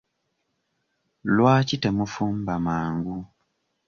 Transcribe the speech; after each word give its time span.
Lwaki 1.35 1.75
temufumba 1.83 2.53
mangu? 2.65 3.15